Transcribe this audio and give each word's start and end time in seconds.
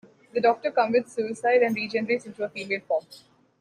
The 0.33 0.41
Doctor 0.41 0.71
commits 0.71 1.13
suicide 1.13 1.61
and 1.61 1.75
regenerates 1.75 2.25
into 2.25 2.41
a 2.43 2.49
female 2.49 2.81
form. 2.87 3.05